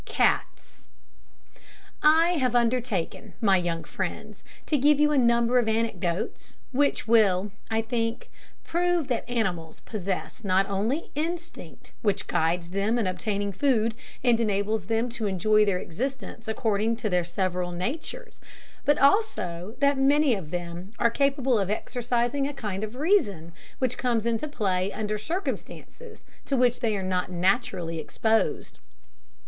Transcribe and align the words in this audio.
CATS. 0.05 0.87
I 2.01 2.29
have 2.29 2.55
undertaken, 2.55 3.33
my 3.39 3.57
young 3.57 3.83
friends, 3.83 4.43
to 4.65 4.75
give 4.75 4.99
you 4.99 5.11
a 5.11 5.17
number 5.19 5.59
of 5.59 5.67
anecdotes, 5.67 6.55
which 6.71 7.07
will, 7.07 7.51
I 7.69 7.83
think, 7.83 8.31
prove 8.63 9.09
that 9.09 9.29
animals 9.29 9.81
possess 9.81 10.43
not 10.43 10.67
only 10.67 11.11
instinct, 11.13 11.91
which 12.01 12.25
guides 12.25 12.71
them 12.71 12.97
in 12.97 13.05
obtaining 13.05 13.51
food, 13.51 13.93
and 14.23 14.39
enables 14.39 14.85
them 14.85 15.07
to 15.09 15.27
enjoy 15.27 15.65
their 15.65 15.77
existence 15.77 16.47
according 16.47 16.95
to 16.95 17.07
their 17.07 17.23
several 17.23 17.71
natures, 17.71 18.39
but 18.85 18.97
also 18.97 19.75
that 19.81 19.99
many 19.99 20.33
of 20.33 20.49
them 20.49 20.93
are 20.97 21.11
capable 21.11 21.59
of 21.59 21.69
exercising 21.69 22.47
a 22.47 22.55
kind 22.55 22.83
of 22.83 22.95
reason, 22.95 23.51
which 23.77 23.99
comes 23.99 24.25
into 24.25 24.47
play 24.47 24.91
under 24.91 25.19
circumstances 25.19 26.23
to 26.45 26.57
which 26.57 26.79
they 26.79 26.97
are 26.97 27.03
not 27.03 27.29
naturally 27.29 27.99
exposed. 27.99 28.79